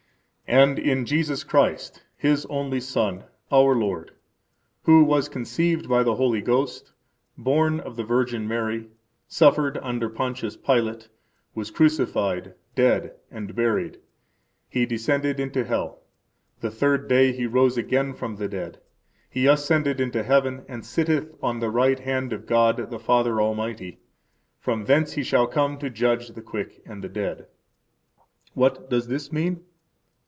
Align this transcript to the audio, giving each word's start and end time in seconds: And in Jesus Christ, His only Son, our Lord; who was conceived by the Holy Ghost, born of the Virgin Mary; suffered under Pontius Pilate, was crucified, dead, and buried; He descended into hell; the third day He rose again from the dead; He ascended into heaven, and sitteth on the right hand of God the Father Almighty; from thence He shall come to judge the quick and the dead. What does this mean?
And 0.47 0.77
in 0.77 1.05
Jesus 1.05 1.45
Christ, 1.45 2.03
His 2.17 2.45
only 2.47 2.81
Son, 2.81 3.23
our 3.53 3.73
Lord; 3.73 4.11
who 4.83 5.01
was 5.05 5.29
conceived 5.29 5.87
by 5.87 6.03
the 6.03 6.15
Holy 6.15 6.41
Ghost, 6.41 6.91
born 7.37 7.79
of 7.79 7.95
the 7.95 8.03
Virgin 8.03 8.45
Mary; 8.49 8.89
suffered 9.29 9.77
under 9.77 10.09
Pontius 10.09 10.57
Pilate, 10.57 11.07
was 11.55 11.71
crucified, 11.71 12.53
dead, 12.75 13.15
and 13.31 13.55
buried; 13.55 13.99
He 14.67 14.85
descended 14.85 15.39
into 15.39 15.63
hell; 15.63 16.01
the 16.59 16.69
third 16.69 17.07
day 17.07 17.31
He 17.31 17.47
rose 17.47 17.77
again 17.77 18.13
from 18.13 18.35
the 18.35 18.49
dead; 18.49 18.77
He 19.29 19.47
ascended 19.47 20.01
into 20.01 20.21
heaven, 20.21 20.65
and 20.67 20.85
sitteth 20.85 21.33
on 21.41 21.61
the 21.61 21.69
right 21.69 21.99
hand 22.01 22.33
of 22.33 22.45
God 22.45 22.91
the 22.91 22.99
Father 22.99 23.39
Almighty; 23.39 23.99
from 24.59 24.83
thence 24.83 25.13
He 25.13 25.23
shall 25.23 25.47
come 25.47 25.77
to 25.77 25.89
judge 25.89 26.27
the 26.31 26.41
quick 26.41 26.81
and 26.85 27.01
the 27.01 27.07
dead. 27.07 27.47
What 28.53 28.89
does 28.89 29.07
this 29.07 29.31
mean? 29.31 29.63